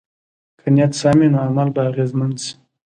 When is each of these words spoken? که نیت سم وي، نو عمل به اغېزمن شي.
که 0.59 0.67
نیت 0.75 0.91
سم 0.99 1.15
وي، 1.19 1.27
نو 1.33 1.37
عمل 1.47 1.67
به 1.75 1.81
اغېزمن 1.89 2.31
شي. 2.41 2.51